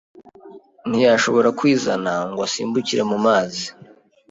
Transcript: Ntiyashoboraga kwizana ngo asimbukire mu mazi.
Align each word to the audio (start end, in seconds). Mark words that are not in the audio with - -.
Ntiyashoboraga 0.87 1.55
kwizana 1.59 2.11
ngo 2.29 2.39
asimbukire 2.47 3.03
mu 3.11 3.17
mazi. 3.25 3.65